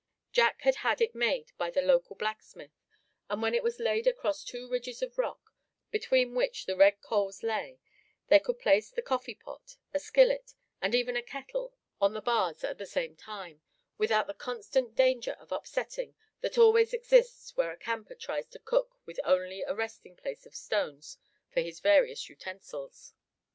[0.31, 2.71] Jack had had it made by the local blacksmith,
[3.29, 5.53] and when it was laid across two ridges of rock,
[5.91, 7.77] between which the red coals lay,
[8.27, 12.63] they could place the coffee pot, a skillet and even a kettle on the bars
[12.63, 13.61] at the same time,
[13.99, 18.97] without the constant danger of upsetting that always exists where a camper tries to cook
[19.05, 21.19] with only a resting place of stones
[21.51, 23.13] for his various utensils.